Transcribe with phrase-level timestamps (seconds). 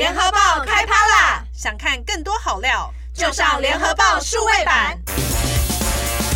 [0.00, 1.44] 联合报开趴啦！
[1.52, 4.98] 想看更多好料，就上联合报数位版。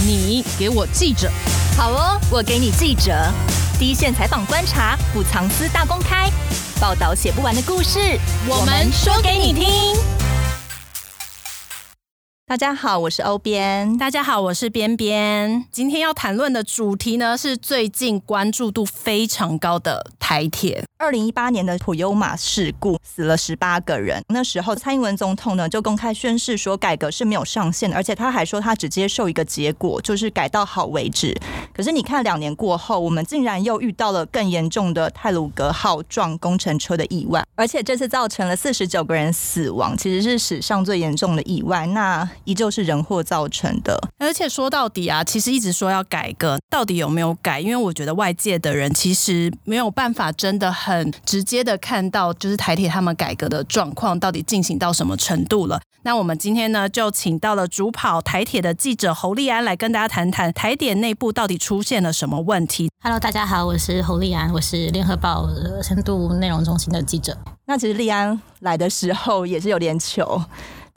[0.07, 1.33] 你给我记者，
[1.75, 3.33] 好哦，我给你记者，
[3.79, 6.31] 第一线采访观察，不藏私大公开，
[6.79, 10.14] 报道写不完的故事，我们说给你听。
[12.47, 13.97] 大家好，我是欧边。
[13.97, 15.65] 大家好，我是边边。
[15.73, 20.85] 今天要谈论的主题呢，是最近关注度非常高的台铁。
[20.99, 31.35] 二零一八年的普悠玛事故死了十八个人，那时候蔡英文总统呢就公开宣誓说改革是没有上限的，而且他还说他只接受一个结果，就是改到好为止。
[31.75, 41.87] 可是你看，两年过后，我们竟然又遇到了更严重的泰鲁格号撞工程车的意外，而且这次造成了四十九个人死亡，其实是史上最严重的意外。
[41.87, 47.61] 那依旧是人祸造成的，而且说到底啊，其实一直说要改革，到底有没有改？
[47.61, 55.81] 因为我觉得外界的人其实没有办法真的很直接的看到，就是台铁他们改革的状况到底进行到什么程度了。
[56.03, 62.91] 那我们今天呢，就请到了主跑台铁的记者侯立安来跟大家谈谈台铁内部到底出现了什么问题。
[63.03, 65.49] Hello，大家好，我是侯立安，我是联合报
[65.83, 67.35] 深度内容中心的记者。
[67.65, 70.45] 那其实立安来的时候也是有点糗。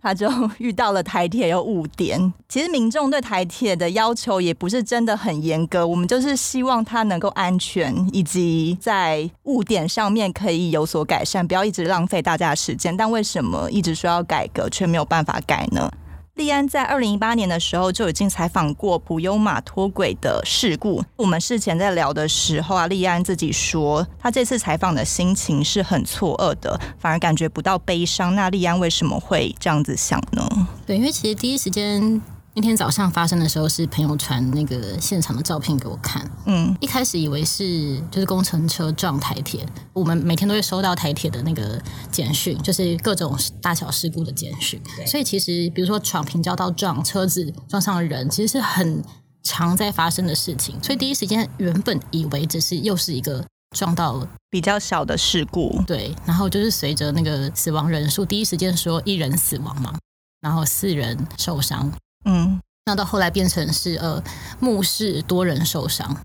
[0.01, 12.95] 他就遇到了台铁有误点， 其实民众对台铁的要求也不是真的很严格，我们就是希望它能够安全，以及在误点上面可以有所改善，不要一直浪费大家的时间。
[12.95, 15.91] 但为什么一直说要改革，却没有办法改呢？
[16.37, 21.03] 利安在二零一八年的时候就已经采访过普优玛脱轨的事故。
[21.15, 28.35] 我们事前在聊的时候啊，利安自己说，他这次采访的心情是很错愕的，反而感觉不到悲伤。
[28.35, 30.67] 那利安为什么会这样子想呢？
[30.85, 32.21] 对，因为其实第一时间。
[32.57, 36.27] 那天早上发生的时候，是朋友传那个现场的照片给我看。
[36.47, 39.63] 嗯，一开始以为是就是工程车撞台铁。
[39.93, 41.79] 我们每天都会收到台铁的那个
[42.11, 44.81] 简讯，就是各种大小事故的简讯。
[45.05, 49.03] 所以其实，比如说闯平交道撞车子撞上人，其实是很
[49.43, 50.81] 常在发生的事情。
[50.83, 53.45] 所以第一时间原本以为只是又是一个
[53.75, 55.79] 撞到比较小的事故。
[55.85, 59.93] 对，然后就是随着那个死亡人数，第一时间说一人死亡嘛，
[60.41, 61.91] 然后四人受伤。
[62.25, 64.21] 嗯，那到后来变成是呃，
[64.59, 66.17] 目视多人受伤，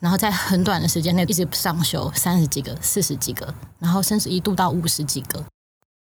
[0.00, 5.44] 然后在很短的时间内一直上修三十几个、四十几个，然后甚至一度到五十几个。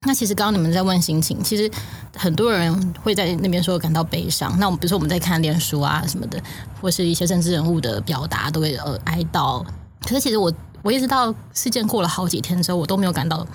[0.06, 1.70] 那其实刚刚你们在问心情，其实
[2.16, 4.58] 很多人会在那边说感到悲伤。
[4.60, 6.42] 那我们比如说我们在看脸书啊什么的，
[6.82, 9.66] 或是一些政治人物的表达，都会呃哀悼。
[10.02, 13.46] 可是其实我我一直到事件过了好几天之后，我都没有感到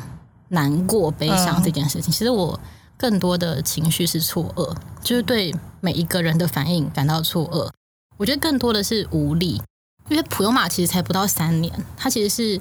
[0.49, 2.11] 难过、悲伤这件事情。
[2.11, 2.59] 嗯、其实我。
[2.97, 7.71] 更多的情绪是错愕，就是对每一个人的反应感到错愕。
[8.17, 9.61] 我觉得更多的是无力，
[10.09, 12.61] 因为普悠玛其实才不到三年，它其实是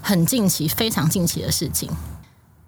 [0.00, 1.90] 很近期、非常近期的事情。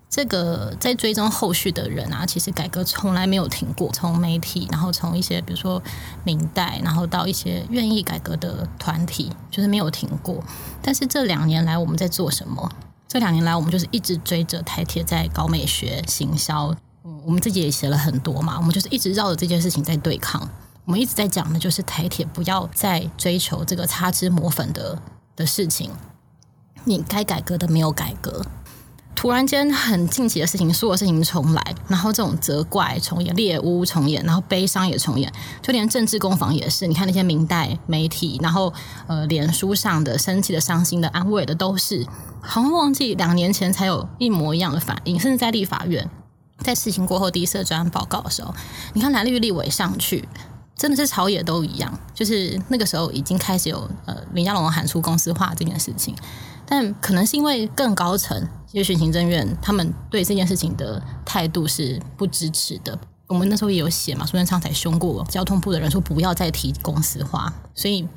[0.09, 5.83] 这个在追踪后续的人啊，其实改革从来没有停过，从媒体，然后从一些比如说
[6.25, 10.43] 民代，然后到一些愿意改革的团体，就是没有停过。
[10.81, 12.71] 但是这两年来我们在做什么？
[13.09, 16.75] 这两年来我们就是一直追着台铁在搞美学、行销。
[17.07, 20.49] 嗯我们自己也写了很多嘛，我们就是一直绕着这件事情在对抗。
[20.85, 25.01] 我们一直在讲的就是台铁不要再追求这个擦脂抹粉的
[25.37, 25.91] 的事情。
[26.85, 28.45] 你该改革的没有改革，
[29.15, 36.87] 突然间很近期的事情，所有事情重来，然后这种责怪重演、猎巫重演，然后悲伤也重演，就连政治攻防也是。
[36.87, 38.73] 你看那些民代媒体，然后
[39.09, 42.07] 呃，脸书上的生气的、伤心的、安慰的，都是
[42.41, 46.09] 好像忘记两年前才有一模一样的反应，甚至在立法院。
[46.65, 48.55] 在事情过后第一次专案报告的时候，
[48.95, 50.29] 你看蓝绿立委上去，
[50.75, 56.15] 真的是朝野都一样，就是那个时候已经开始有呃林佳龙喊出公司化这件事情，
[56.67, 62.99] 但可能是因为更高层，也许行政院他们对这件事情的态度是不支持的。
[63.29, 68.09] 我们那时候也有写嘛，苏贞昌才凶过交通部的人说不要再提公司化，所以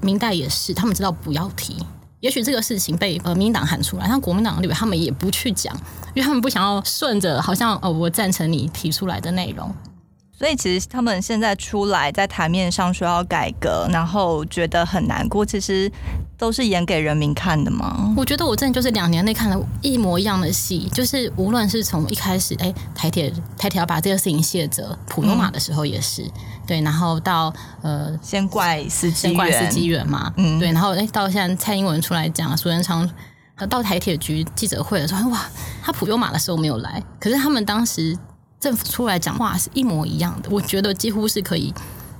[0.00, 1.84] 明代也是，他们知道不要提。
[2.26, 5.72] 也许这个事情被呃民党喊出来，像国民党里边他们也不去讲，
[6.12, 9.72] 因为他们不想要顺着好像哦我赞成你提出来的内容，
[10.38, 15.90] 所以其实他们现在出来在台面上说要改革，然后觉得很难过，其实。
[16.38, 18.12] 都是演给人民看的嘛？
[18.14, 26.30] 我觉得我真的就是两年内看了一模一样的戏，就是无论是从一开始，哎，台铁台铁要把这个事情卸责，普悠玛的时候也是，嗯、
[26.66, 27.50] 对，然后到
[27.80, 33.10] 呃，先怪司机，先怪司机员嘛，嗯，对，然后哎，到现在蔡英文出来讲，苏贞昌
[33.70, 35.40] 到台铁局记者会的时候，哇，
[35.82, 38.14] 他普悠玛的时候没有来，可是他们当时
[38.60, 41.72] 政府出来讲话是一模一样的，我觉得几乎是可以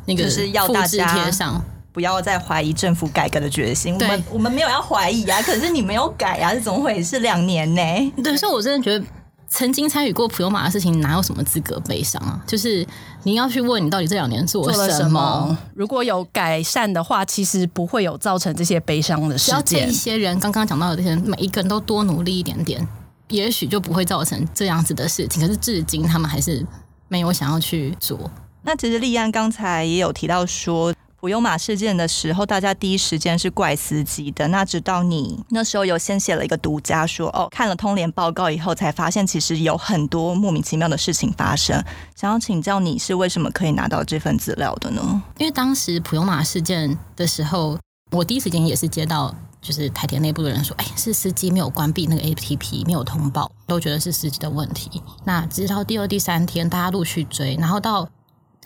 [0.04, 1.62] 那个就是要大家复制贴上。
[1.92, 3.96] 不要再怀疑政府改革的决心。
[3.96, 7.20] 对我们我们没有要怀疑啊， 可是你没有改啊，是怎么回事？
[7.20, 8.12] 两年呢？
[8.22, 9.02] 对，所以我真的觉得
[9.48, 12.38] 曾经参与过普悠玛的事情，哪有什么资格悲伤啊？
[12.46, 12.86] 就是
[13.22, 15.56] 你要去问你到底这两年做了什么？
[15.74, 19.64] 如果有改善的话，其实不会有造成这些悲伤的事件。
[19.64, 22.86] 只要这一些人刚刚讲到的这些人，每一个人都多努力一点点，
[23.28, 25.42] 也许就不会造成这样子的事情。
[25.42, 26.66] 可是至今他们还是
[27.08, 28.30] 没有想要去做。
[28.62, 30.94] 那其实立安刚才也有提到说。
[31.18, 34.46] 普悠玛事件的时候，大家第一时间是怪司机的。
[34.48, 41.82] 那直到你那时候有先写了一个独家说，哦，看了通联报告以后，才发现其实有很多莫名其妙的事情发生。
[42.14, 45.22] 想要请教你是为什么可以拿到这份资料的呢？
[45.38, 47.76] 因为当时普悠玛事件的时候，
[48.12, 49.34] 我第一时间也是接到，
[49.66, 55.02] 就是台铁内部的人说，哎，是司机没有关闭那个 APP，没有通报，都觉得是司机的问题。
[55.24, 58.08] 那直到第二、第三天，大家陆续追，然后到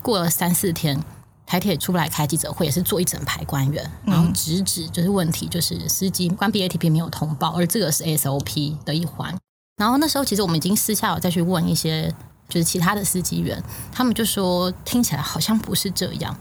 [0.03, 1.03] 过了三四天。
[1.47, 9.37] 台铁出来开记者会，也是坐一整排官员，然后直指就是问题，就是司机关闭 APP 没有通报，而这个是 SOP 的一环。
[9.77, 12.15] 然后那时候其实我们已经私下有再去问一些
[12.49, 13.61] 就是其他的司机员，
[13.91, 16.37] 他们就说听起来好像不是这样。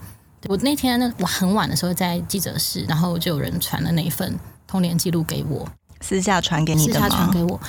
[0.47, 4.37] 我那天呢，我很晚的时候在记者室，然后就有人传了那一份
[4.67, 5.67] 通联记录给我，
[6.01, 7.07] 私下传给你的吗？
[7.07, 7.59] 私下传给我。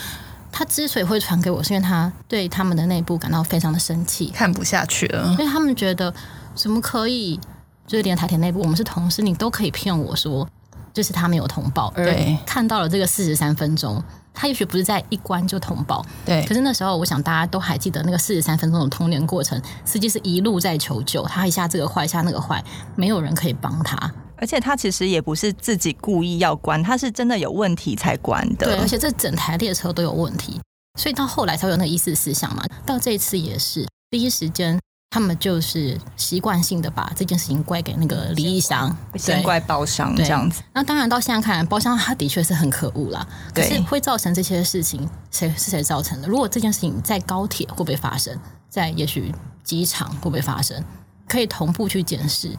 [0.52, 6.12] 他之所以会传给我，是因为他对他们的内部感到非常的生气，看不下去了，因为他们觉得。
[6.52, 7.38] 怎么可以？
[7.86, 10.46] 就是连台铁内部，我们是同事，你都可以骗我说，
[10.92, 12.12] 就是他没有通报，而
[12.44, 16.44] 看到了这个四十三分钟，他也许不是在一关就通报，对。
[16.46, 22.64] 可是那时候，我想大家都还记得那个四十三分钟的通联过程，司机是一路在求救，他一下这个坏，一下那个坏，
[22.96, 23.96] 没有人可以帮他，
[24.36, 28.76] 而且他其实也不是自己故意要关，他是真的有问题才关的，对。
[28.76, 30.60] 而且这整台列车都有问题，
[30.98, 34.78] 所以到后来才有那个一四思想嘛，到这一次也是第一时间。
[35.12, 40.62] 他们就是习惯性的把这件事情怪给那个李义祥，先怪包商这样子。
[40.72, 43.26] 那当然到现在看来，包商他的确是很可恶啦。
[43.52, 46.28] 可是会造成这些事情，谁是谁造成的？
[46.28, 48.38] 如果这件事情在高铁会不会发生？
[48.68, 49.34] 在也许
[49.64, 50.80] 机场会不会发生？
[51.26, 52.56] 可以同步去检视。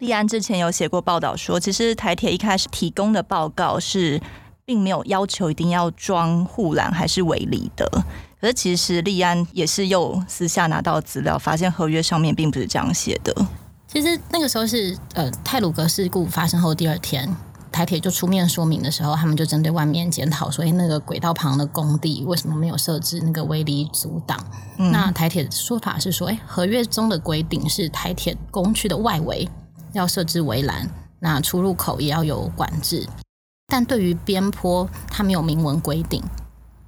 [0.00, 4.20] 立安之前有写过报道说，其实台铁一开始提供的报告是。
[4.66, 7.86] 并没有要求一定要装护栏还是围篱的，
[8.44, 13.34] 可是其实利安也是又私下拿到资料，发现合约上面并不是这样写的。
[13.88, 17.34] 其实那个时候是呃泰鲁格事故发生后第二天，
[17.72, 24.38] 台铁就出面说明的时候，他们就针对外面检讨说，哎，那个轨道旁的工地为什么没有设置那个围篱阻挡？
[24.76, 29.48] 嗯、那台铁的说法是说，哎，合约中的规定是台铁工区的外围
[29.94, 30.86] 要设置围栏，
[31.18, 33.08] 那出入口也要有管制。
[33.68, 36.22] 但对于边坡，它没有明文规定。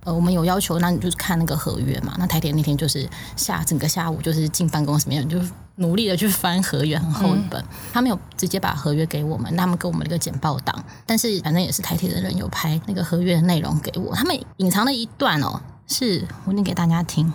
[0.06, 2.14] 呃，我们有要求，那你就是看那个合约嘛。
[2.16, 5.36] 那台铁那天就是下整个下午，就是进办公室里面就
[5.74, 7.60] 努力的去翻合约，很厚一本。
[7.60, 10.84] 嗯、他没有直接把合约给我们，那他们给我们一个简报档。
[11.04, 14.14] 但是反正也是台铁的人有拍那个合约的内容给我。
[14.14, 17.32] 他们隐藏了一段哦，是我念给大家听，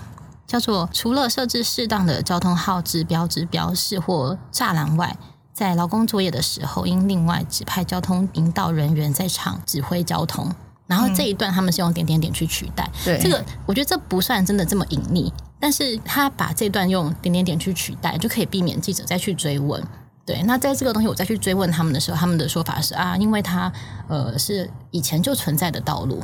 [0.47, 5.18] 叫做除了设置适当的交通号志标志标示或栅栏外。
[5.53, 10.56] 在劳工作业的时候，应另外指派交通引导人员在场指挥交通。
[10.92, 12.86] 然后这一段他们是用点点点去取代。
[13.06, 19.82] 对，这个我觉得这不算真的这么隐秘，但是他把这段用点点点去取代，就可以避免记者再去追问。
[20.26, 23.72] 对，那在这个东西我再去追问他们的时候，他们的说法是啊，因为它
[24.10, 26.22] 呃是以前就存在的道路。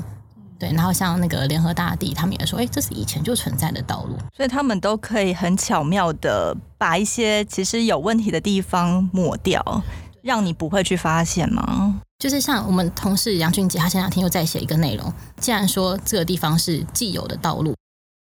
[0.59, 9.83] 对，然后像那个联合大地，他们也说，哎，这是以前就存在的道路，所以他们都可以很巧妙的把一些其实有问题的地方抹掉，
[10.27, 12.01] 让你不会去发现吗？
[12.19, 17.73] 就是像我们同事杨俊杰，他前两天又在写一个内容，既然说这个地方是既有的道路，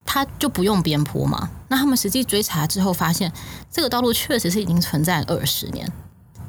[0.05, 1.49] 他就不用边坡嘛。
[1.69, 3.33] 那他们实际追查之后发现，
[3.73, 5.91] 这个道路确实是已经存在二十年。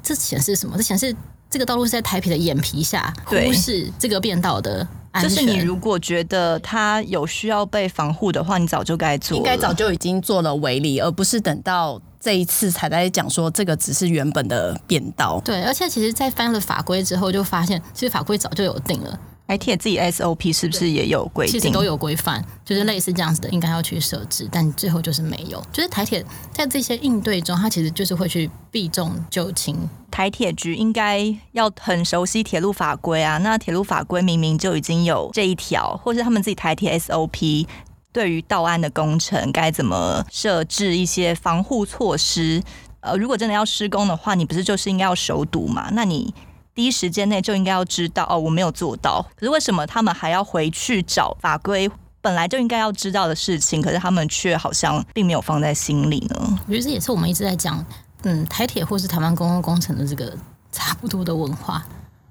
[0.04, 0.75] 这显示什么？
[0.75, 1.16] 这显示
[1.50, 4.86] 这个道路是在台北的眼皮下，忽视这个变道的。
[5.21, 15.41] 就是你如果觉得它有需要被防护的话，你早就该做，应该早就已经做了围篱，而不是等到这一次才在讲说这个只是原本的变道。
[15.45, 19.19] 对，而且其实，在翻了法规之后，就发现其实法规早就有定了。
[19.48, 21.54] 台铁自己 SOP 是不是也有规定？
[21.54, 25.63] 其实都有规范，就是类似这样子的，应该要去设置，但最后就是没有。
[25.72, 29.77] 就是台铁在这些应对中，它其实就是会去避重就轻。
[30.12, 37.66] 台铁局应该要很熟悉铁路法规啊，那铁路法规明明就已经有这一条，或是他们自己台铁 SOP
[38.12, 42.62] 对于道安的工程该怎么设置一些防护措施。
[43.00, 45.89] 呃，如果真的要施工的话，你不是就是应该要熟读嘛？
[45.94, 46.34] 那你。
[46.77, 49.25] 第一时间内就应该要知道哦，我没有做到。
[49.36, 51.89] 可是为什么他们还要回去找法规？
[52.22, 56.60] 本来就应该要知道的事情，可是他们却好像并没有放在心里呢？
[56.67, 57.84] 我觉得这也是我们一直在讲，
[58.22, 60.31] 嗯，台铁或是台湾公共工程的这个
[60.72, 61.84] 差不多的文化。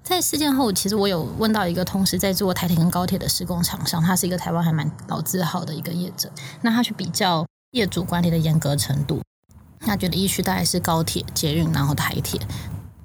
[0.05, 6.31] 在事件后，其实我有问到一个同时在做台铁跟高铁的施工厂商，他是一个台湾还蛮老字号的一个业者。
[6.61, 9.21] 那他去比较业主管理的严格程度，
[9.81, 12.41] 他觉得一区大概是高铁、捷运，然后台铁。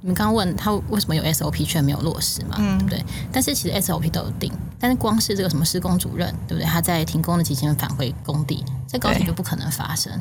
[0.01, 2.55] 你们刚刚问他为什么有 SOP 却没有落实嘛？
[2.59, 3.05] 嗯，对不对？
[3.31, 6.65] 但是其实 SOP 都有定，但是光是这个什么施工主任，对不对？
[6.65, 10.11] 他在停工的期间返回工地，在高铁就不可能发生。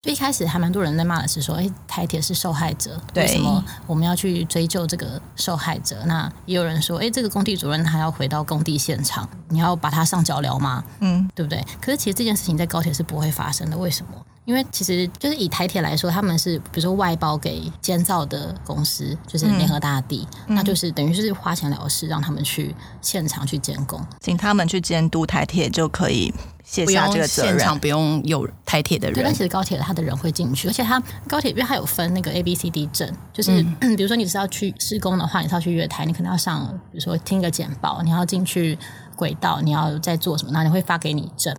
[0.00, 6.02] 就一开始还蛮多人在骂的是说，哎，台铁是受害者，为什么我们要去追究这个受害者？
[6.06, 10.84] 那也有人说，哎，这个工地主任他要回到工地现场，你要把他上脚镣吗？
[11.00, 11.62] 嗯，对不对？
[11.80, 14.12] 可是其实这件事情在高铁是不会发生的，为什么？
[14.48, 26.32] 因为其实就是以台铁来说，他们是比如说外包给建造的公司，就是联合大地，嗯、那就是等于就是花钱了事，让他们去现场去监工，请他们去监督台铁就可以
[26.64, 29.16] 卸下这个责任，现场不用有台铁的人。
[29.16, 38.78] 对，但其实高铁他的人会进去，而且他高铁因为它有分那个 A、B、C、D 证，就是、嗯、 比如说你是要去施工的话，你是要去月台，你可能要上，比如说听个简报，你要进去
[39.14, 41.54] 轨道，你要在做什么，那你会发给你证。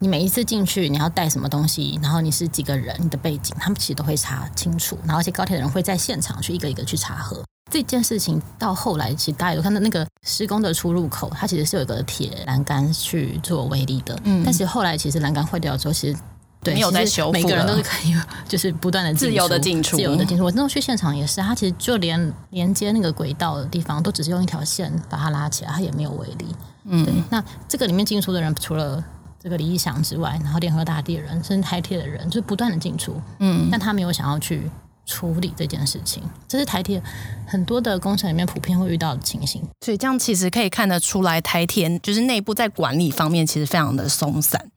[0.00, 4.96] 你每一次进去，你要带什么东西，然后你是几个人，你的背景，他们其实都会查清楚。
[5.02, 8.40] 然后，而且高铁的人会在现场去一个一个去查核这件事情。
[8.58, 14.16] 到后来，其实大家有看到那个施工的出入口，它其实是有一个铁栏杆去做围力的。
[14.22, 16.16] 嗯，但是后来其实栏杆坏掉之后，其实
[16.62, 18.14] 对没有在修复，每个人都是可以
[18.48, 20.44] 就是不断的自由的进出，自由的进出。
[20.44, 26.46] 我那时候去现场也是，它其实就连连接那个轨道的地方，都只是用一条线把它拉起来，它也没有围力。
[26.84, 27.12] 嗯，对。
[27.30, 29.02] 那这个里面进出的人，除了
[29.40, 34.68] 这个李义祥之外，然后联合大地的人，甚至台铁的人，就是不断的进出，嗯，但他没有想要去
[35.06, 37.00] 处理这件事情，这是台铁
[37.46, 39.62] 很多的工程里面普遍会遇到的情形。
[39.80, 44.70] 所以这样其实可以看得出来，台铁就是内部在管理方面其实非常的松散。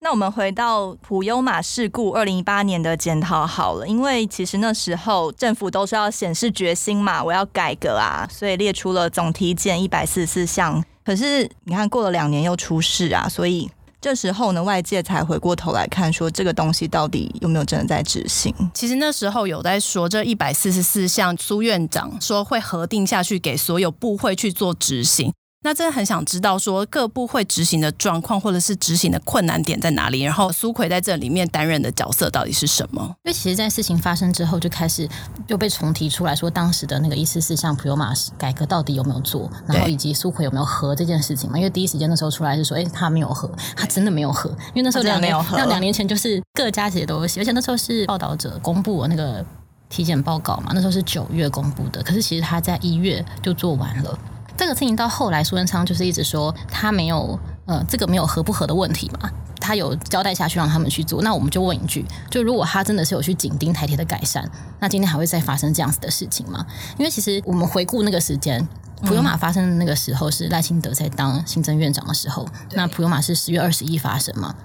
[0.00, 10.84] 那我们回到普悠玛事故二零一八年的检讨好了，因为其实那时候政府都是要显示决心嘛，我要改革啊，所以列出了总体检一百四十四项。
[11.04, 13.70] 可是你看过了两年又出事啊，所以。
[14.00, 18.54] 这时候呢，外界才回过头来看，说这个东西到底有没有真的在执行？
[18.72, 25.32] 其实那时候有在说，这一百四十四项，苏院长说会核定下去，给所有部会去做执行。
[25.68, 30.22] 那真的很想知道，说各部会执行的状况，或者是执行的困难点在哪里？
[30.22, 33.02] 然后苏奎在这里面担任的角色到底是什么？
[33.24, 35.06] 因为其实，在事情发生之后，就开始
[35.48, 41.58] 又被重提出来说，当时的那个一四四项普悠马改革到底有没有做，然后以及苏奎有没有核这件事情嘛？
[41.58, 44.48] 因为第一时间那时候出来是说，哎，他没有核，他真的没有核。
[44.48, 49.44] 因为那时候两年，那两年前就是各家其实都有写，而且那时候是报道者公布了那个
[49.90, 54.18] 体检报告嘛，那时候是九月公布的，可是其实他在一月就做完了。
[54.58, 61.22] 这个事情到后来，苏贞昌就是一直说他没有，呃，这个没有合不合的问题嘛，他有交代下去让他们去做。
[61.22, 64.50] 那我们就问一句，就如果他真的是有去紧盯台铁的改善，
[64.80, 66.66] 那今天还会再发生这样子的事情吗？
[66.98, 68.68] 因为其实我们回顾那个时间，
[69.04, 74.56] 普悠玛发生的那个时候是赖清德在当行政院长的时候，那普悠玛是十月二十一发生嘛。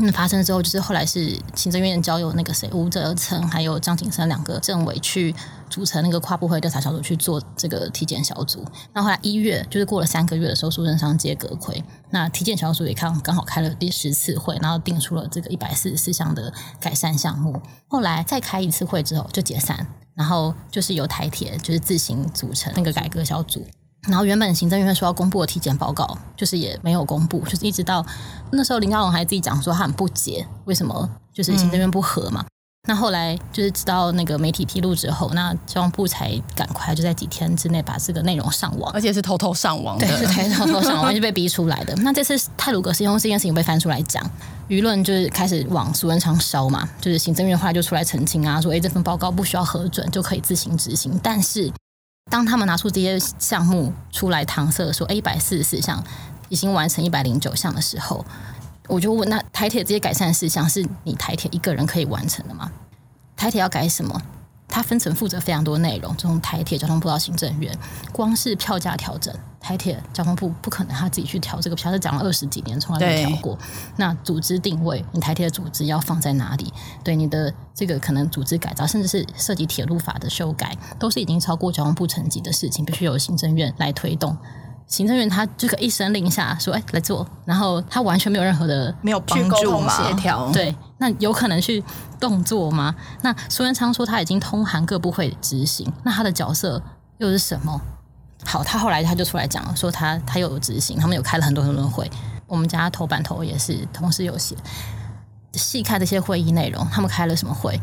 [0.00, 5.32] 那发生之后，就是后来是行政院交由那个谁吴泽成还有张景生两个政委去
[5.70, 8.64] 组成那个跨部会调查小组去做这个体检小组。
[8.92, 17.62] 那后来一月就是过了三个月的时候，苏贞昌接阁揆，那体检小组也刚刚好开了第十次会，然后定出了这个一百四十四项的改善项目。
[17.86, 23.64] 后来再开一次会之后就解散，然后就是由台铁就是自行组成那个改革小组。
[24.06, 28.04] 然后原本行政院说要公布的体检报告，就是也没有公布，就是一直到
[28.50, 32.42] 那时候林佳龙还自己讲说他很不解，为什么就是行政院不核嘛？
[32.42, 32.46] 嗯、
[32.88, 41.94] 那后来就是直到那个媒体披露之后，那交通部才赶快就在几天之内把这个内容上网，而且是偷偷上网的，对，是偷偷上网 就被逼出来的。
[41.96, 44.22] 那这次泰鲁阁施工这件事情被翻出来讲，
[44.68, 51.72] 舆论就是开始往苏贞昌烧嘛，就是行政院后来就出来澄清啊，说哎这份报告不需要核准就可以自行执行，但是。
[52.30, 56.02] 当他们拿出这些项目出来搪塞说，一百四十四项
[56.48, 58.24] 已经完成一百零九项的时候，
[58.88, 62.72] 我就问：那台铁这些改善事项是你台铁一个人可以完成的吗？
[63.36, 64.20] 台铁要改什么？
[64.74, 67.72] 它分层负责非常多内容，从台铁交通部到行政院，
[68.10, 69.32] 光是票价调整。
[69.60, 73.56] 台铁交通部不可能他自己去调这个票，他讲了二十几年从来没调过。
[73.98, 76.72] 那组织定位，你台铁的组织要放在哪里？
[77.04, 84.36] 对你的这个可能组织改造，甚至是涉及铁路法的修改，都是已经超过交通部层级的事情，必须由行政院来推动。
[84.86, 90.50] 行政院他这个一声令下说：“哎，来做。”然后他完全没有任何的没有帮助嘛协调。
[90.52, 91.82] 对，那有可能去
[92.20, 92.94] 动作吗？
[93.22, 96.80] 那苏元昌说他已经通函各部会执行，那他的角色
[97.18, 97.80] 又是什么？
[98.44, 102.10] 好，他后来他就出来讲了，说他他又有执行，他们有开了很多很多会。
[102.46, 104.54] 我们家头版头也是同时有写
[105.54, 107.80] 细看这些会议内容，他们开了什么会？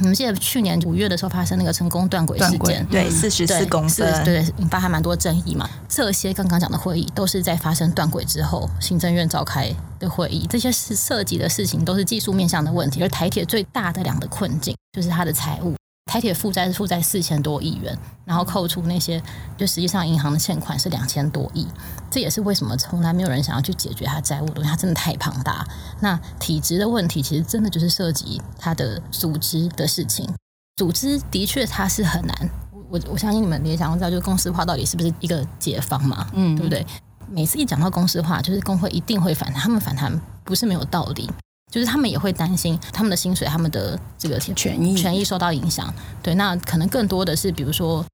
[0.00, 5.68] 你们记得去年五月的时候发生那个成功断轨事件，对，四十四公分，对，引发还蛮多争议嘛。
[5.88, 13.02] 这些刚刚讲的会议都是在发生断轨之后，行政院召开的会议，这些是涉及的事情都是技术面向的问题。
[13.02, 15.74] 而台铁最大的两个困境就是它的财务。
[16.10, 19.22] 台铁负债是负债四千多亿元，然后扣除那些，
[19.56, 21.64] 就实际上银行的欠款是两千多亿，
[22.10, 25.64] 这也是为什么从来没有人想要去解决它债务的东西，它真的太庞大。
[26.00, 30.28] 那体制的问题，其实真的就是涉及它的组织的事情。
[30.74, 32.50] 组织的确它是很难，
[32.90, 36.26] 我我相信你们也想知道，就是公司化到底是不是一个解方嘛？
[36.32, 36.84] 嗯，对不对？
[37.28, 41.30] 每次一讲到公司化，就是工会一定会反弹，他们反弹不是没有道理。
[41.70, 45.92] 就是他们也会担心他们的薪水、他们的这个权益权益受到影响。
[46.22, 48.04] 对，那可能更多的是，比如说。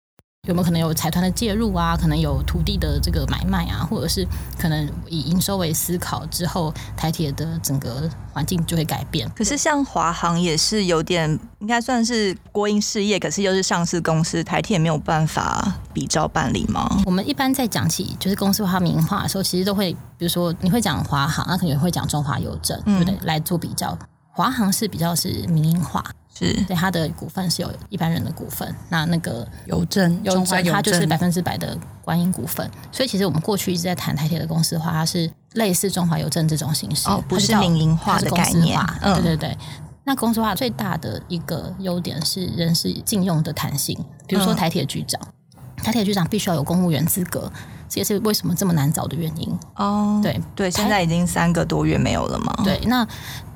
[0.46, 1.96] 有没有可能有财团的介入啊？
[1.96, 4.26] 可能有土地的这个买卖啊，或者是
[4.58, 9.28] 可能以营收为思考之后，台铁的整个环境就会改变。
[9.30, 17.02] 可是像华航也是有点，应该算是国营事业，可是又是上市公司，台铁也没有办法比照办理吗？
[17.04, 23.18] 我们一般在讲起就是公司化、民营化的时候，其实都会，比如说你会讲华航，那可能会讲中华邮政，对不对？
[23.24, 23.98] 来做比较，
[24.30, 26.04] 华航是比较是民营化。
[26.38, 38.78] 是对他的股份是有一般人的股份，那那个邮政，中华它就是百分之百的观音股份，所以其实我们过去一直在谈台铁的公司化，它是类似中华邮政这种形式，哦，不是民营化的概念。
[39.00, 39.58] 嗯，对对对。
[40.04, 45.18] 那公司化最大的一个优点是人事禁用的弹性，比如说台铁局长，
[45.54, 47.50] 嗯、台铁局长必须要有公务员资格。
[47.88, 50.20] 这也是为什么这么难找的原因哦。
[50.22, 52.52] 对对，现在已经三个多月没有了嘛。
[52.64, 53.02] 对，那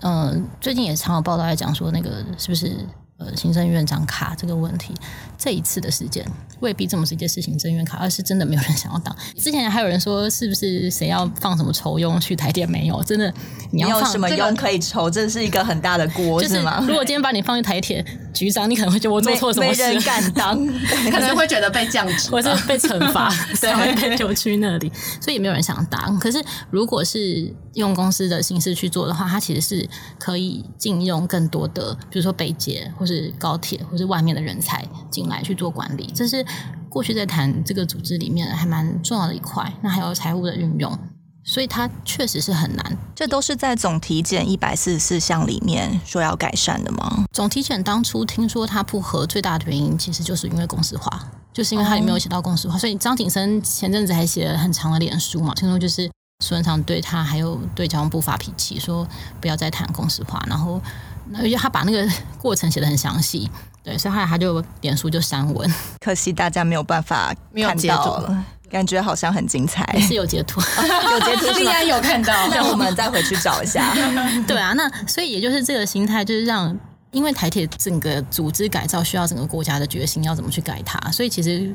[0.00, 2.86] 嗯、呃，最近也常有报道在讲说，那个是不是？
[3.20, 4.94] 呃，行政院长卡这个问题，
[5.36, 6.26] 这一次的事件
[6.60, 9.14] 未必这么直接是行政院卡，而是真的没有人 想要当。
[9.36, 12.68] 之前还有人说，是不是谁要放什么酬用去台电？
[12.68, 13.32] 没有，真的
[13.72, 16.82] 你要放什么用可以筹，这是一个很大的锅，是吗？
[16.88, 20.56] 如果今天把你放去台铁局长，你可能会觉得我做错什么事，没人敢 当，
[21.10, 26.18] 可能会觉得被降职，或者被惩罚， 对，被丢去那里，所以也没有人想当。
[26.18, 36.46] 可是如果是用公司的形式去做的话，它其实是可以禁用更多的，比如说北捷或是高铁或是外面的人才进来去做管理，这是
[36.88, 39.72] 过去在谈这个组织里面还蛮重要的一块。
[39.82, 40.96] 那还有财务的运用，
[41.42, 42.96] 所以它确实是很难。
[43.16, 47.24] 这都是在总体检一百四十四项里面说要改善的吗？
[47.32, 52.78] 总体检当初听说它不合最大的原因，其实就是因为公司化，就是因为它里面有写到公司化。
[52.78, 56.08] 所以张景生前阵子还写了很长的脸书嘛，听说就是
[56.44, 59.04] 苏文昌对他还有对交通部发脾气，说
[59.40, 60.80] 不要再谈公司化，然后。
[61.36, 62.06] 而且他把那个
[62.38, 63.48] 过程写的很详细，
[63.82, 68.34] 对，所以后来他就脸书就删文， 可惜大家没有办法看到，
[68.70, 70.60] 感觉好像很精彩，是有截图，
[71.12, 73.94] 有截图，竟然有看到， 让我们再回去找一下。
[74.46, 76.78] 对啊，那所以也就是这个心态，就是让
[77.10, 81.74] 因为台铁整个组织改造需要整个国家的决心，要怎么去改它，所以其实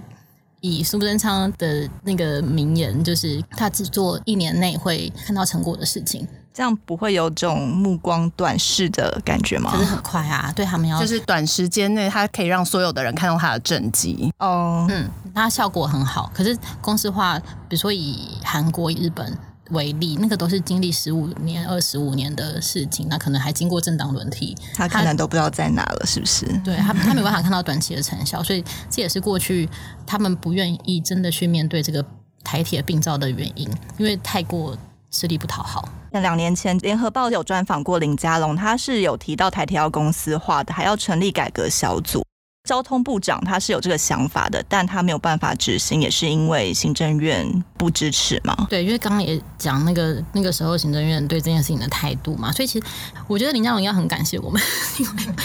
[0.61, 6.25] 以苏贞昌的那个名言，就是他只做一年内会看到成果的事情。
[6.55, 9.71] 这样不会有这种目光短视的感觉吗？
[9.73, 16.31] 可是很快啊，对他们要就是短时间内，他可以让所有的人看到他的政绩哦，嗯，它效果很好。
[16.33, 17.37] 可是公司化，
[17.67, 19.37] 比如说以韩国、日本
[19.71, 26.45] 为例，那个都是经历十五年、二十五年的事情，那可能还经过政党轮替，他可能都不知道在哪了，是不是？
[26.63, 29.67] 对他，他没办法看到短期的成效，所以这也是过去
[30.07, 32.05] 他们不愿意真的去面对这个
[32.45, 34.77] 台铁病灶的原因，因为太过。
[35.15, 35.87] 吃力不讨好。
[36.11, 42.24] 那两年前，联合报有专访过林佳龙，他是有提到台铁要公司化的，还要成立改革小组。
[42.65, 48.65] 交通部长他是有这个想法的，但他没有办法执行，也是因为行政院不支持嘛。
[48.69, 52.85] 对，因为刚刚也讲那个那个时候行政院对这件事情的态度嘛，所以其实
[53.27, 54.59] 我觉得林佳龙应该很感谢我们。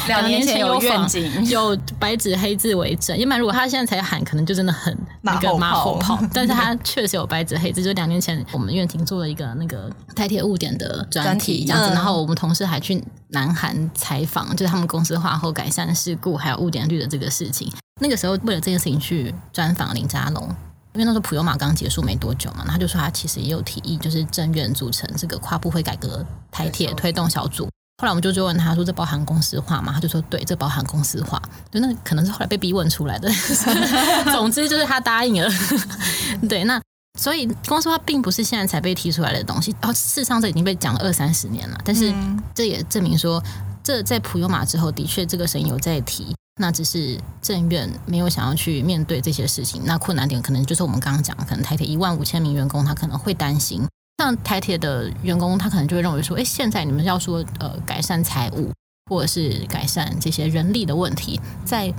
[0.08, 3.16] 两年前 有愿景，有白纸黑字为证。
[3.18, 6.18] 要不然如果他现在才喊，可能就真的很那个马后炮。
[6.32, 17.09] 但是他确实有白纸黑字，就两年前我们院庭做了一个那个台铁误点的专题这样子，然后我们同事还去南韩采访，就是他们公司化后改善事故还有误点率的。
[17.10, 17.70] 这个事情，
[18.00, 20.48] 那个时候为了这件事情去专访林佳龙，
[20.94, 27.68] 因为那时候普悠玛刚结束没多久嘛，他就说他其实也有提议，就是政院组成这个跨部会改革台铁推动小组。
[28.00, 31.38] 后来我们就就问他说：“这包含公司化吗？”他就说：“对，这包含公司化。”
[31.70, 33.30] 就那可能是后来被逼问出来的。
[34.32, 35.50] 总之就是他答应了。
[36.48, 36.80] 对，那
[37.18, 41.78] 所以公司化并不是现在才被提出来的东西，哦，事实上这已经被讲了二三十年了。
[41.84, 42.10] 但是
[42.54, 43.42] 这也证明说，
[43.84, 46.34] 这在普悠玛之后，的确这个声音有在提。
[46.60, 53.82] 那只是政院没有想要去面对这些事情，那困难点可能就是我们刚刚讲，可能台铁一万五千名员工，他可能会担心。
[54.18, 58.70] 像台铁的员工，他可能就会认为说，哎，现在你们要说呃改善财务，
[59.10, 61.90] 或者是改善这些人力的问题，在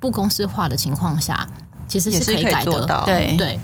[0.00, 1.46] 不公司化的情况下，
[1.86, 3.04] 其实是可以改的。
[3.04, 3.60] 对对，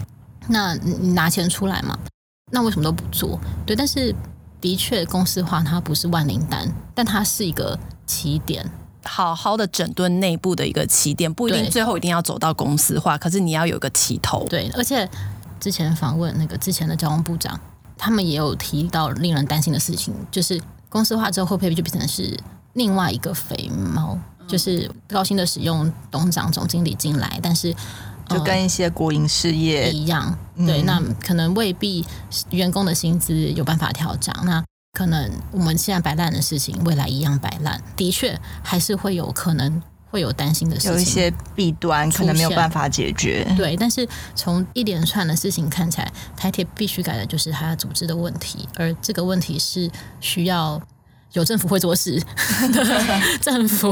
[0.49, 1.99] 那你拿钱出来嘛？
[2.51, 3.41] 那为什么都不做？
[3.65, 4.15] 对，但是
[4.61, 8.71] 的确公司化它不是万灵丹，但它是一个起点。
[9.05, 14.47] 好好的整顿内部的一个起点，不一定最后一定要走到公司化，可是你要有个起头。
[14.49, 15.09] 对，而且
[15.61, 17.59] 之前访问那个之前的交通部长，
[17.97, 22.39] 他们也有提到令人担心的事情，就是公司化之后会不会就变成是
[22.75, 27.75] 另外一个肥猫，嗯、就是高薪的使用董事长、总经理进来，但是
[28.29, 32.05] 就跟一些国营事业一样，嗯、对，那可能未必
[32.51, 34.35] 员工的薪资有办法调涨。
[34.45, 34.63] 那
[34.93, 37.83] 可能我们现在摆烂的事情，未来一样摆烂。
[37.97, 43.43] 的确，还是会有可能会有担心的事情，有一些弊端可能没有办法解决。
[43.57, 50.79] 对，但是从一连串的事情看起来，台铁必须改的就是它组织的问题，而这个问题是需要
[51.33, 52.23] 有政府会做事。
[53.41, 53.91] 政府，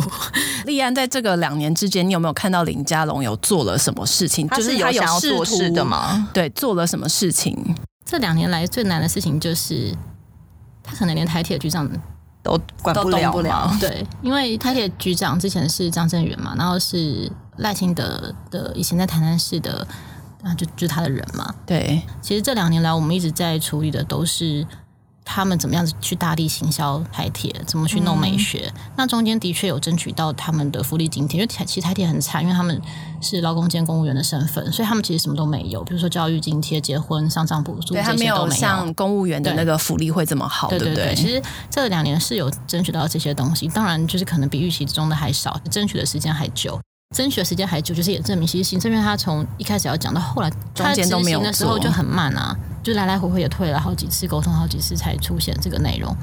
[0.67, 4.47] 立安在这个两年之间，你有没有看到林佳龙有做了什么事情？
[4.51, 6.29] 就是有想要做事的吗？
[6.35, 7.75] 对，做了什么事情？
[8.05, 9.97] 这两年来最难的事情就是。
[10.91, 11.89] 他可能连台铁局长
[12.43, 13.71] 都管不了，不了。
[13.79, 19.87] 对，因为台铁局长之前是张振元嘛，然后是赖清德的以前在台南市的，
[20.43, 21.55] 啊，就就他的人嘛。
[21.65, 24.67] 对，其实这两年来，我们一直在处理的都是。
[25.33, 27.55] 他们怎么样子去大力行销台铁？
[27.65, 28.69] 怎么去弄美学？
[28.75, 32.83] 嗯、那中间的确有争取到他们的福利津贴，因为台其实台铁很惨，因为他们
[33.23, 38.51] 是劳工兼公务员的身份，所以他们其实什么都没有，比如说教育津贴、结婚、丧葬补助，这些都没有。
[38.51, 41.15] 像公务员的那个福利会这么好，对，对不对？
[41.15, 41.41] 其实
[41.71, 46.81] 这两年是有争取到这些东西，当然就是可能比预期中的还少，争取的时间还久。
[47.17, 56.17] 争取的时间还久，就是也证明其实行政院他从一开始要讲到后来，中间都没有的时候就很慢啊，就来来回回也退了好几次，沟通好几次才出现这个内容。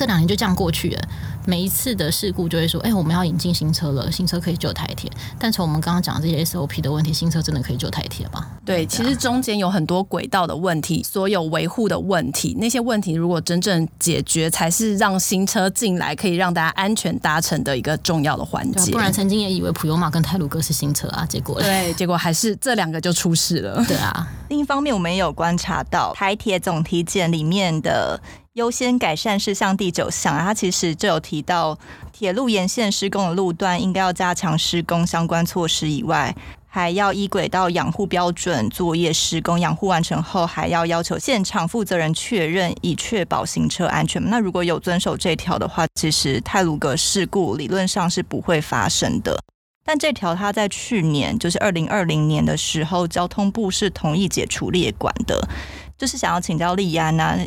[0.00, 1.02] 这两年就这样过去了，
[1.44, 8.46] 每一次的事故就会说：“哎，我们要引进新车了，新车可以救台铁。”但从我们刚刚讲的这些 SOP 的问题，新车真的可以救台铁吗？
[8.64, 18.90] 对，其实中间有很多轨道的问题，所有维护的问题，那些问题如果真正解决，才是让新车进来可以让大家安全搭乘的一个重要的环节。
[18.90, 23.84] 不然，曾经也以为普悠玛跟泰鲁哥是新车啊，结果对，结果还是这两个就出事了。
[23.86, 28.18] 对啊，另一方面，我们也有观察到台铁总体检里面的。
[28.54, 31.78] 优先改善事项第九项，它其实就有提到，
[32.12, 36.34] 铁路沿线施工的路段应该要加强施工相关措施以外，
[36.66, 44.20] 还要依轨道养护标准作业施工，养护完成后还要要求现场负责人确认，以确保行车安全。
[44.28, 49.40] 那如果有遵守这条的话，其实泰鲁格事故理论上是不会发生的。
[49.84, 55.48] 但这条它在去年，就是二零二零年的时候，交通部是同意解除列管的，
[55.96, 57.38] 就是想要请教立安啊。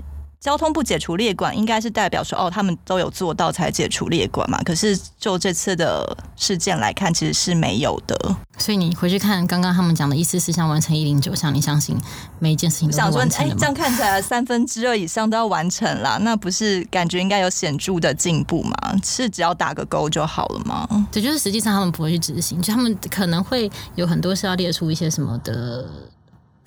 [0.44, 4.62] 交通部解除列管，应该是代表说，哦，他们都有做到才解除列管嘛。
[4.66, 8.36] 可是就这次的事件来看，其实是没有的。
[8.58, 11.98] 所以你回去看刚刚他们讲的一四四项完成一零九项，你相信
[12.40, 13.56] 每一件事情都完成了吗？
[13.56, 18.76] 哎，这样看起来三分之二以上都要完成了，那不是感觉应该有显著的进步吗？
[19.02, 21.08] 是只要打个勾就好了吗？
[21.10, 25.86] 对就是实际上他们不会去执行，就他们可能会有很多是要列出一些什么的。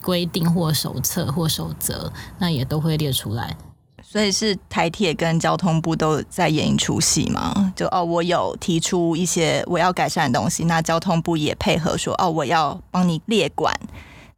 [0.03, 3.57] 规定或手册或守则，那也都会列出来。
[4.03, 7.73] 所以是台铁跟交通部都在演一出戏吗？
[7.75, 13.75] 就哦，我有提出一些我要改善的东西，那交通部也配合说哦，我要帮你列管，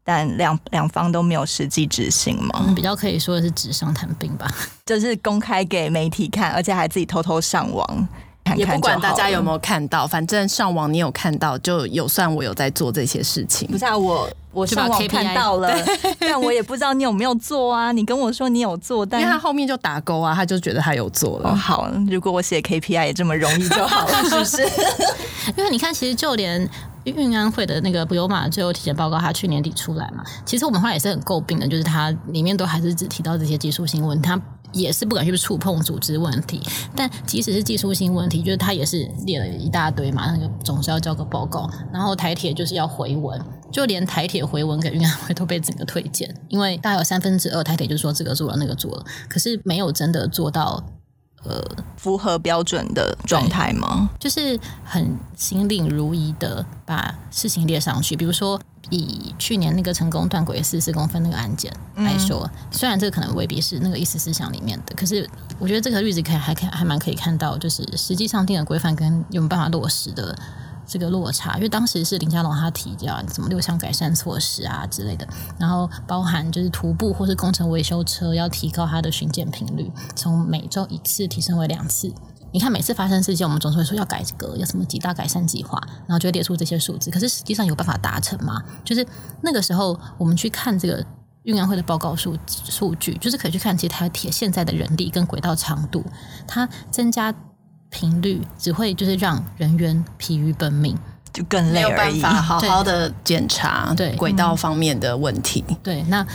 [0.02, 2.64] 但两两方都没有实际执行吗？
[2.66, 4.50] 嗯，比较可以说的是纸上谈兵吧，
[4.86, 8.08] 就是公开给媒体看，而且还自己偷偷上网。
[8.56, 13.68] 也不管大家有没有看到，反正上网你有看到，就有算我有在做这些事情。
[13.68, 15.70] 不是啊，我我上网看到了，
[16.20, 17.92] 但我也不知道你有没有做啊。
[17.92, 21.50] 你跟我说你有做，但因为他后面就打勾啊，他就觉得他有做了。
[21.50, 24.62] 哦，好，如果我写 KPI 也这么容易就好了， 是不是？
[25.56, 26.68] 因为你看，其实就连
[27.04, 34.38] 运安会的那个普悠玛最后体检报告，他去年底出来嘛，其实我们后来也是很诟病的，就是它里面都还是只提到这些技术性问题，它。
[34.72, 36.60] 也是不敢去触碰组织问题，
[36.94, 43.40] 但即使是技术性问题，就是他也是列了一大堆嘛，那个总是要交个报告，然后台铁就是要回文，
[43.72, 50.84] 就连台铁回文给运安会都被整个推荐，因为大概有三分之二台铁就说这个做了那个做了，可是没有真的做到。
[51.44, 51.62] 呃，
[51.96, 54.10] 符合标准的状态吗？
[54.18, 58.16] 就是很心领如仪的把事情列上去。
[58.16, 70.38] 比如说，以去年那个成功断轨四十公分那个案件来说，嗯、虽然这个可能未必是那个意思思想里面的，可是我觉得这个例子可以还可以还蛮可以看到，就是实际上定的规范跟有没有办法落实的。
[70.90, 82.10] 这个落差，因为当时是林佳龙他提交什么六项改善措施啊之类的，然后包含就是徒步或是工程维修车要提高它的巡检频率，从每周一次提升为两次，
[82.50, 87.10] 你看每次发生事件，我们总是会说要改革，要什么几大改善计划，然后就会列出这些数字。
[87.10, 88.62] 可是实际上有办法达成吗？
[88.84, 89.06] 就是
[89.42, 91.04] 那个时候我们去看这个
[91.42, 96.02] 运安会的报告数数据，就是可以去看其实台铁现在的人力跟轨道长度，
[96.46, 97.34] 它增加
[97.90, 100.96] 频率只会就是让人员疲于奔命，
[101.32, 105.62] 就更累而已，没有办法好好的检查对轨道方面的问题。
[105.82, 106.26] 对，对，那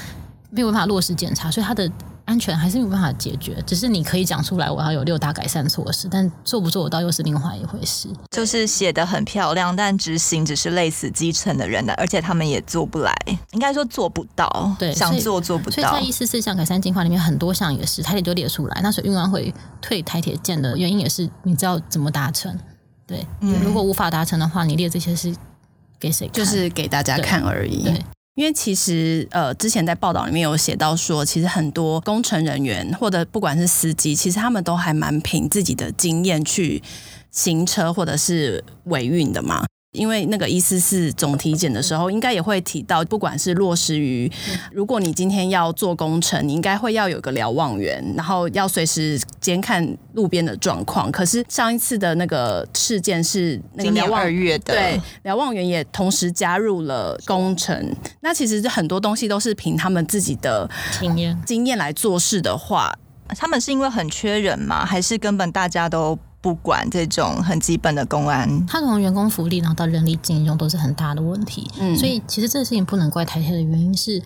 [0.51, 1.91] 没有办法落实检查，所以它的。
[2.25, 8.07] 安全还是没有办法解决，只是你可以讲出来，我要有六大改善措施，但做不做得到又是另外一回事。
[8.31, 13.13] 就是写得很漂亮，但执行只是累死基层的人的，而且他们也做不来，
[13.51, 14.73] 应该说做不到。
[14.79, 15.75] 对，想做做不到。
[15.75, 18.79] 所以在一四四项改善计划里面，很多项也是台铁就列出来。
[18.81, 22.57] 那所以运安会退台铁建的原因也是，你知道怎么达成？
[23.05, 25.35] 对，嗯、如果无法达成的话，你列这些是
[25.99, 26.33] 给谁看？
[26.33, 27.83] 就是给大家看而已。
[27.83, 27.93] 对。
[27.93, 28.03] 对
[28.35, 36.81] 因为其实呃，之前在报道里面有写到说，其实很多工程人员或者不管是司机，其实他们都还蛮凭自己的经验去
[37.29, 39.65] 行车或者是尾运的嘛。
[39.93, 44.29] 因为那个一四四总体检的时候，应该也会提到，不管是落实于，
[44.71, 51.11] 如果你今天要做工程，你应该会要有个瞭望员，然后要随时监看路边的状况。
[51.11, 57.95] 可是上一次的那个事件是那个今年二月的，对，瞭望员也同时加入了工程。
[58.21, 60.67] 那其实很多东西都是凭他们自己的
[60.99, 62.91] 经验经验来做事的话，
[63.37, 64.83] 他们是因为很缺人吗？
[64.83, 66.17] 还是根本大家都？
[66.43, 71.71] 不管这种很基本的公安，他从员工福利然后到人力金融都是很大的问题。
[71.79, 74.21] 嗯，所以其实这个事情不能怪台铁的原因是，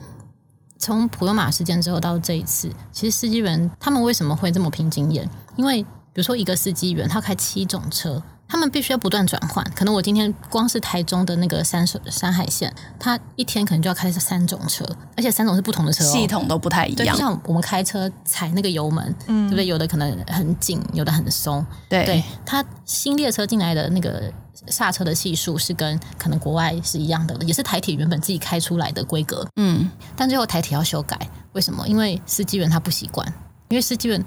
[0.80, 5.30] 从普悠马事件之后到这一次，其实司机员他们为什么会这么拼经验？
[5.58, 8.22] 因为比如说一个司机员他开七种车。
[8.48, 17.16] 他们必须要不断转换，可能我今天光是台中的那个山水山海线，它一天可能就要开三种车，而且三种是不同的车，哦，系统都不太一样。
[17.16, 19.66] 就像我们开车踩那个油门，嗯，对不对？
[19.66, 21.66] 有的可能很紧，有的很松。
[21.90, 24.32] 对，对，它新列车进来的那个
[24.68, 29.46] 刹车的系数是跟可能国外是一样的，也是台铁原本自己开出来的规格。
[29.58, 31.20] 嗯，但最后台铁要修改，
[31.52, 31.86] 为什么？
[31.88, 33.28] 因为司机员他不习惯，
[33.68, 34.24] 因为司机员。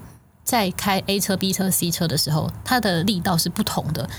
[0.51, 4.11] 在开 A 车、B 车、C 车的时候，它的力道是不同的。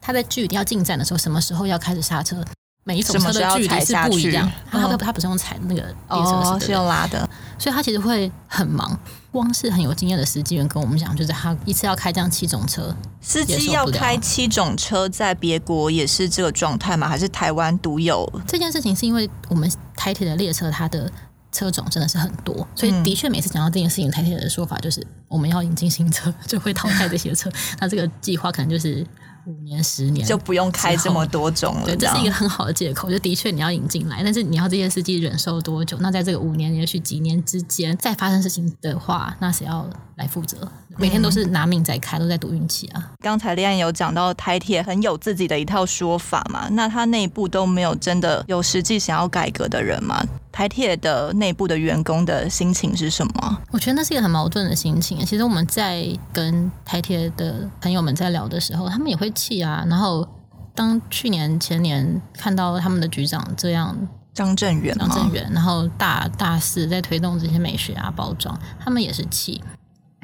[0.00, 2.42] 它在距离要进站的时候，什么时候要开始刹车？
[2.84, 4.50] 每一种车的距离是不一样。
[4.70, 8.98] 它它它不是用踩那个列车，哦，是用拉的，所以它其实会很忙。
[9.30, 17.06] 光是很有经验的司机员跟我们讲，就是他一次要开这样七种车，司机要开七种车，在别国也是这个状态吗？
[17.06, 18.26] 还是台湾独有？
[18.48, 21.12] 这件事情是因为我们台铁的列车，它的。
[21.54, 27.48] 车种真的是很多，所以的确每次讲到这件事情，台铁的说法就是我们要引进新车， 就会淘汰这些车。
[27.80, 29.06] 那这个计划可能就是
[29.46, 31.84] 五年、十年就不用开这么多种了。
[31.86, 33.08] 对，这是一个很好的借口。
[33.10, 35.96] 就的确你要引进来，但是你要这些司机忍受多久？
[36.00, 40.68] 那在这个五年、也许几年之间，再发生事情的话，那谁要来负责？
[40.96, 43.12] 每天都是拿命在开，都在赌运气啊！
[43.20, 50.24] 刚才立案有讲到台铁很有自己的一套说法嘛，那他内部都没有真的有实际想要改革的人吗？
[50.54, 53.58] 台铁的内部的员工的心情是什么？
[53.72, 55.18] 我觉得那是一个很矛盾的心情。
[55.26, 59.84] 其实我们在跟台铁的朋友们在聊的时候，他们也会气啊。
[59.88, 60.24] 然后
[60.72, 63.96] 当去年前年看到他们的局长这样，
[64.32, 69.60] 张正远，张正远，然后大大肆在推动这些美学啊包装，他们也是气。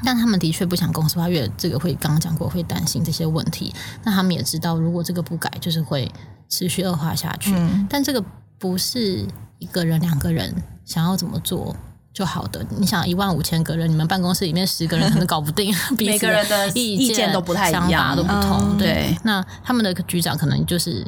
[0.04, 3.74] 但他们的确不想公司化，因为这个会刚刚讲过会担心这些问题。
[4.04, 6.08] 那他们也知道，如果这个不改，就是会
[6.48, 7.52] 持续恶化下去。
[7.54, 8.24] 嗯、但这个
[8.60, 9.26] 不是
[9.58, 11.74] 一个人、两个人想要怎么做
[12.12, 12.64] 就好的。
[12.78, 18.76] 你想，一万五千个人，你们办公室里面十个人可能搞不定， 每个人的意见都不太一样，想法都不同。
[18.76, 21.04] 嗯、对，那他们的局长可能就是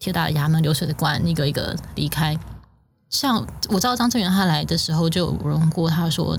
[0.00, 2.36] 铁打的衙门，流水的官，一个一个离开。
[3.08, 6.36] 像我知道张正元他来的时候就有人过，他说。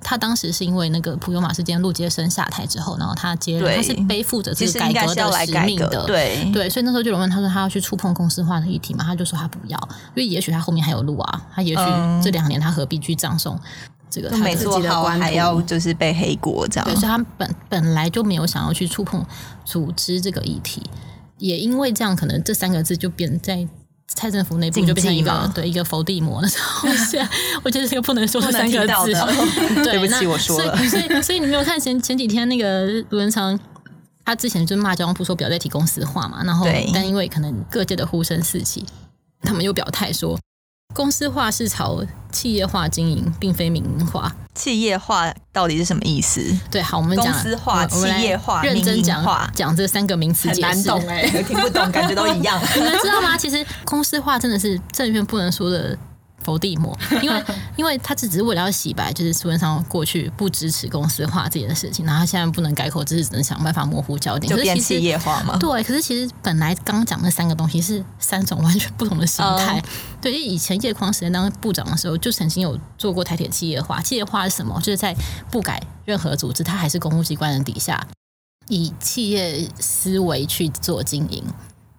[0.00, 9.04] 他当时是因为那个普悠马事件，陆杰生下台之后，然后他接任，他是背负着这个改革的使命的，对对，所以那时候就有人问他说，他要去触碰公司化的议题嘛？
[9.04, 9.78] 他就说他不要，
[10.14, 11.82] 因为也许他后面还有路啊，他也许
[12.22, 13.58] 这两年他何必去葬送
[14.08, 16.84] 这个他自己的官还要就是背黑锅这样？
[16.84, 19.24] 对，所以他本本来就没有想要去触碰
[19.64, 20.82] 组织这个议题，
[21.38, 23.66] 也因为这样，可能这三个字就变在。
[24.08, 27.18] 蔡政府内部就变成一个对一个伏地魔的东西，
[27.62, 29.12] 我觉得这个不能说三个字。
[29.84, 30.76] 对不起，我说了。
[30.76, 33.58] 所以，所以你没有看前前几天那个卢文昌，
[34.24, 38.84] 他之前就骂交通部说不要再提公司化嘛，然后但因为可能各界的呼声四起，
[39.42, 40.38] 他们又表态说。
[40.96, 44.34] 公司化是朝企业化经营，并非民营化。
[44.54, 46.40] 企业化到底是什么意思？
[46.70, 49.22] 对，好，我们讲公司化、企业化、认真讲
[49.54, 52.58] 讲这三个名词，很难懂哎、欸，听不懂，感觉都一样。
[52.74, 53.36] 你们知道吗？
[53.36, 55.94] 其实公司化真的是政院不能说的
[56.46, 57.44] 佛地魔，因为
[57.76, 65.56] 因为他只是为了要洗白，就是苏文昌过去不支持公司化这件事情，然后他现在不能改口，只是只能想办法模糊焦点，就变企业化嘛。
[65.56, 69.80] 对，可是其实本来刚讲那三个东西是三种完全不同的形态。
[69.80, 69.82] 嗯、
[70.22, 74.00] 对，因为以前叶匡时间当部长的时候，就曾经有做过台铁企业化。
[74.00, 74.78] 企业化是什么？
[74.80, 75.12] 就是在
[75.50, 78.06] 不改任何组织，它还是公务机关的底下，
[78.68, 81.42] 以企业思维去做经营。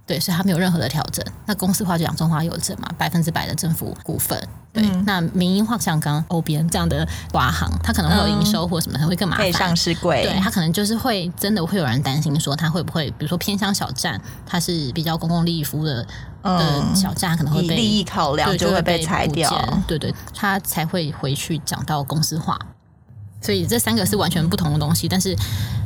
[0.07, 1.23] 对，所以它没有任何的调整。
[1.45, 4.41] 那公司化就讲中华邮政嘛，百分之百的政府股份。
[4.71, 9.51] 对，嗯、那民营化像刚刚欧边这样的华航，它可能会有营收或什么，它会更麻烦。
[9.51, 10.23] 上市贵。
[10.23, 16.07] 对，它可能就是会真的会有人担心说，它会不会比如说偏向小站，它是比较公共利益服务的
[16.43, 19.51] 嗯小站，可能会被利益考量就会被裁掉。
[19.85, 22.57] 对对，它才会回去讲到公司化。
[23.39, 25.35] 所以这三个是完全不同的东西，但是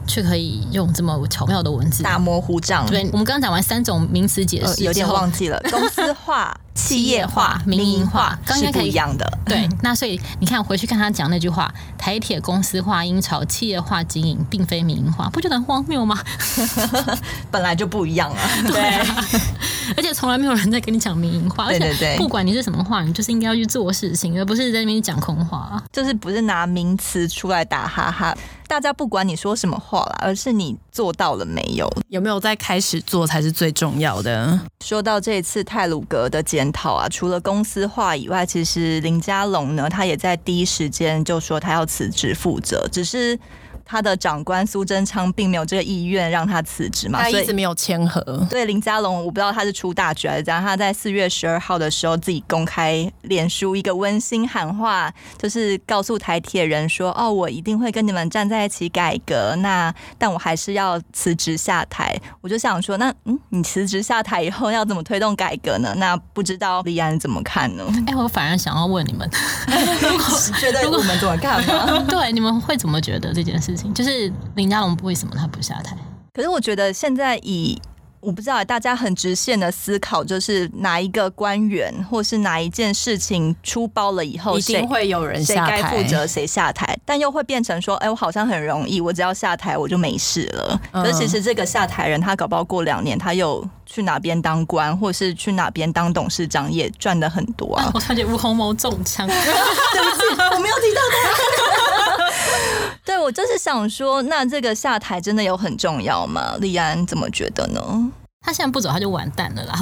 [0.07, 2.85] 却可以用这么巧妙的文字大模糊仗。
[2.87, 6.55] 对，我们刚刚讲完三种名词解释，呃，有点忘记了 公司 化。
[6.73, 9.39] 企业化、民营化，刚刚可以一样的。
[9.45, 16.17] 对，那所以你看，回去看他讲那句话：“台铁公司化英朝企业化经营，并非民营化，不觉得很荒谬吗？”
[17.51, 18.39] 本来就不一样啊。
[18.65, 18.81] 对，
[19.97, 21.67] 而且从来没有人在跟你讲民营化。
[21.67, 25.83] 对对对，不管你是什么话，你就是应该要去做事情，而不是在那边讲空话。
[25.91, 28.35] 就是不是拿名词出来打哈哈。
[28.71, 31.86] 大家不管你说什么话了，而是你做到了没有？
[32.07, 34.57] 有没有在开始做才是最重要的。
[34.86, 43.38] 说到这一次泰鲁格的检讨啊，除了公司化以外，其实林佳龙呢，他也在第一时间就说他要辞职负责，只是。
[43.91, 48.21] 他的长官苏贞昌并没有这个意愿让他辞职嘛，他一直没有签合。
[48.49, 50.63] 对林佳龙，我不知道他是出大局还是怎样。
[50.63, 59.54] 他在四月十二号的时候自己公开脸书一个温馨喊话，就是告诉台铁人说：“哦，我一定会跟你们站在一起改革。
[59.58, 65.93] 那但我还是要辞职下台。”我就想说，那嗯，你辞职下台以后要怎么推动改革呢？
[65.97, 67.84] 那不知道立安怎么看呢？
[68.08, 69.30] 哎、欸，我反而想要问你们，
[70.01, 72.06] 如果觉得我们怎么看吗？
[72.08, 73.80] 对，你们会怎么觉得这件事情？
[73.93, 75.95] 就是林佳龙为什么他不下台？
[76.33, 77.79] 可是我觉得现在以
[78.21, 90.79] 我不知道大家很直线的思考，就是哪一个官员或是哪一件事情出包了以后，一定会有人下台，谁该负责谁下台，但又会变成说，哎，我好像很容易，我只要下台我就没事了。
[90.91, 97.89] 嗯、可是其实这个下台人，他搞不好过两年，他又去哪边当官，或是去哪边当董事长，也赚的很多啊。
[97.91, 99.41] 我感觉吴鸿谋中枪， 对不
[100.15, 101.70] 起，我没有提到他。
[103.21, 106.55] 对，我就是想说，那这个下台真的有很重要吗？
[106.60, 108.12] 李安怎么觉得呢？
[108.43, 109.75] 他现在不走，他就完蛋了啦。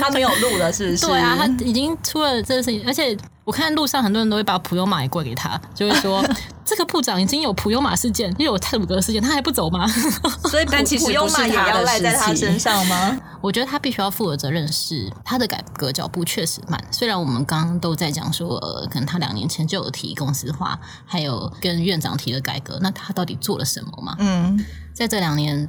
[0.00, 1.04] 他没有路了，是不是？
[1.06, 3.14] 对啊，他已经出了这个事情，而且
[3.50, 6.24] 我看路上很多人都会把普悠玛也过给他，就会说
[6.64, 9.88] 这个部长已经有普悠玛事件，又有泰鲁阁事件，他还不走吗？
[10.48, 13.20] 所以但其实普悠玛也要赖在他身上吗？
[13.42, 16.80] 我觉得他必须要负的责任是他的改革脚步确实慢。
[16.92, 24.14] 虽然我们刚刚都在讲说，呃，可能他两年前就有提公司化，还有跟院长提的改革，那他到底做了什么嘛？
[24.20, 25.68] 嗯，在这两年。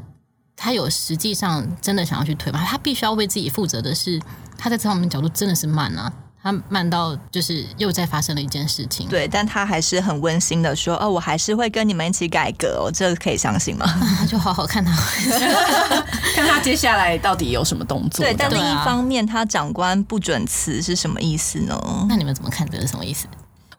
[0.64, 2.64] 他有实际上真的想要去推吗？
[2.64, 4.22] 他必须要为自己负责的是，
[4.60, 6.12] 他在这方面角度真的是慢啊，
[6.44, 9.08] 他慢到就是又再发生了一件事情。
[9.08, 13.86] 对，但他还是很温馨的说：“哦，我还是会跟你们一起改革哦。”这个可以相信吗？
[14.28, 14.92] 就好好看他，
[16.36, 18.26] 看他接下来到底有什么动作。
[18.26, 21.80] 对，但另一方面，他长官不准辞是什么意思呢？
[22.10, 23.28] 那你们怎么看这是什么意思？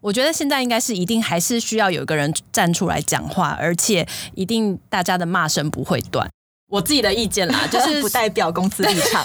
[0.01, 6.29] 我觉得现在应该是一定还是需要有一个人站出来讲话，而且一定大家的骂声不会断。
[6.73, 9.23] 我自己的意见啦， 就是不代表公司立场，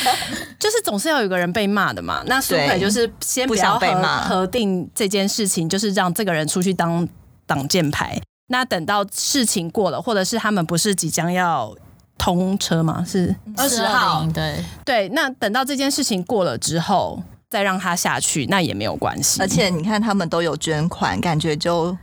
[0.60, 2.22] 就是总是要有个人被骂的嘛。
[2.26, 7.08] 那苏揆就是先不要被骂，核定这件事情，就是让这个人出去当
[7.46, 8.20] 挡箭牌。
[8.48, 11.74] 那等到事情过了，或者是他们不是即将要
[12.18, 13.02] 通车吗？
[13.08, 15.08] 是二十号，对对。
[15.14, 19.40] 那等到这件事情过了之后，再让他下去，那也没有关系。
[19.40, 21.96] 而且你看，他们都有捐款，感觉就。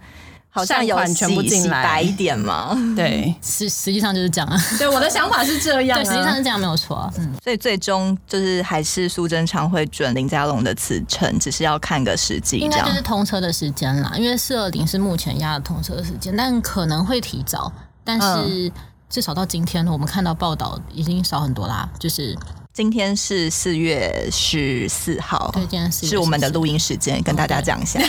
[0.51, 2.75] 好像有洗全部进来白一点嘛？
[2.95, 4.59] 对，实实际上就是这样啊。
[4.77, 7.13] 对，我的想法是这样，对，实际上是这样，没有错啊。
[7.17, 12.57] 嗯，所以最终就是还是苏贞昌会准林佳龙的辞呈，只是要看个时机。
[12.57, 17.71] 应该就是通车的时间啦，因为四二零是目前压的通车的时间，但可能会提早。
[18.03, 18.71] 但是
[19.07, 22.35] 至少到今天，我们看到报道已经少很多啦，就是。
[22.71, 27.99] 今天是四月十四号，对，今天是是我们的录音时间，跟大家讲一下。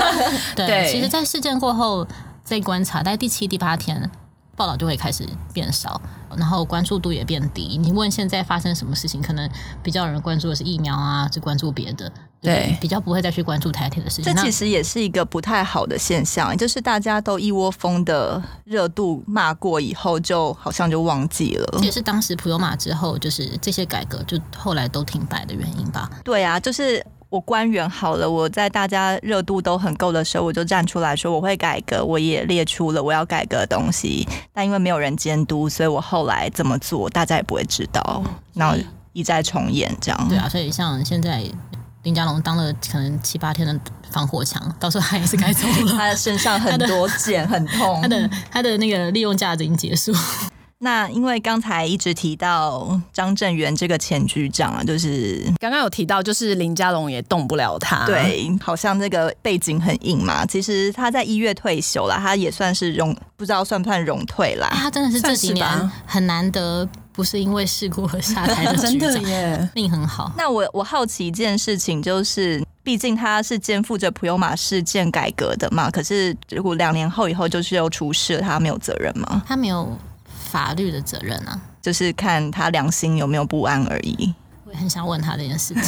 [0.56, 2.06] 对，对，其实，在事件过后
[2.42, 4.10] 再观察，在第七、第八天，
[4.56, 6.00] 报道就会开始变少。
[6.36, 7.78] 然后关注度也变低。
[7.78, 9.48] 你问现在发生什么事情，可能
[9.82, 12.12] 比较有人关注的是疫苗啊，是关注别的，
[12.46, 14.34] 对，比较不会再去关注台铁的事情。
[14.34, 21.66] 这其实也是一个不太好的现象，就是大家都一窝蜂的热度骂过以后，就好像就忘记了。
[21.78, 26.08] 这也是当时普悠玛之后，就是这些改革就后来都停摆的原因吧？
[26.24, 34.26] 对啊，就是我官员好了，我在大家热度都很够的时候，我就站出来说我会改革，我也列出了我要改革的东西。
[34.52, 38.22] 但因为没有人监督，所以我后来怎么做，大家也不会知道。
[38.54, 38.76] 然后
[39.12, 40.28] 一再重演这样。
[40.28, 41.42] 对啊，所以像现在
[42.06, 43.80] 林佳龙当了可能七八天的
[44.12, 45.90] 防火墙，到时候他也是该走了。
[45.98, 47.98] 他的身上很多茧，很痛。
[48.00, 50.12] 他的他的那个利用价值已经结束。
[50.78, 58.06] 那因为刚才一直提到张正元这个前局长啊，就是刚刚有提到，就是林佳龙也动不了他。
[58.06, 60.46] 对，好像那个背景很硬嘛。
[60.46, 64.68] 其实他在一月退休了，他也算是荣，不知道算不算荣退啦。
[64.70, 65.66] 他真的是这几年
[66.06, 70.30] 很难得，不是因为事故而下台的局长，真的耶，命很好。
[70.38, 79.42] 那我我好奇一件事情，就是毕竟他是肩负着普悠玛事件改革的嘛，可是如果两年后以后就是又出事了，他没有责任吗？
[79.44, 79.98] 他没有。
[80.48, 84.32] 法律的责任啊，就是看他良心有没有不安而已。
[84.64, 85.82] 我也很想问他这件事情。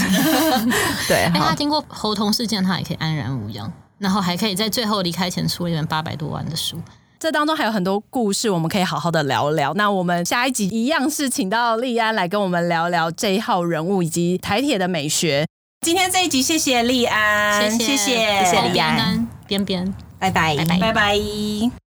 [1.06, 6.78] 对，哎，他经过猴硐事件，他也可以安然无恙，然后还可以在最后离开前出一本八百多万的书。
[7.18, 9.74] 这当中还有很多故事，我们可以好好的聊聊。
[9.74, 15.46] 那我们下一集一样是请到利安来跟我们聊聊这一号人物以及台铁的美学。
[15.82, 21.87] 今天这一集，谢谢利安，谢谢谢谢利安，边边，拜拜，拜拜。